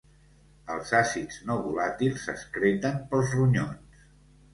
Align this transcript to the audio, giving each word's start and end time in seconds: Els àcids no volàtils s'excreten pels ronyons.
Els 0.75 0.93
àcids 0.99 1.35
no 1.49 1.57
volàtils 1.65 2.23
s'excreten 2.29 2.97
pels 3.13 3.37
ronyons. 3.41 4.01